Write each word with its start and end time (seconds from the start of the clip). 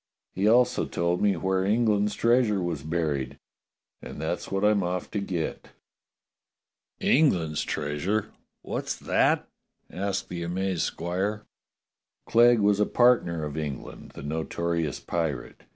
He 0.33 0.45
DOCTOR 0.45 0.49
SYN 0.49 0.53
HAS 0.55 0.63
A 0.63 0.63
'XALL" 0.63 0.85
229 0.93 1.05
also 1.05 1.13
told 1.13 1.21
me 1.21 1.47
where 1.47 1.63
England's 1.63 2.15
treasure 2.15 2.63
was 2.63 2.81
buried, 2.81 3.37
and 4.01 4.19
that's 4.19 4.51
what 4.51 4.65
I'm 4.65 4.81
off 4.81 5.11
to 5.11 5.19
get." 5.19 5.67
"England's 6.99 7.61
treasure? 7.61 8.31
What's 8.63 8.95
that?" 8.95 9.47
asked 9.91 10.29
the 10.29 10.41
amazed 10.41 10.81
squire. 10.81 11.43
"Clegg 12.25 12.61
was 12.61 12.79
a 12.79 12.87
partner 12.87 13.43
of 13.45 13.55
England, 13.55 14.13
the 14.15 14.23
notorious 14.23 14.99
pi 14.99 15.27
rate. 15.27 15.61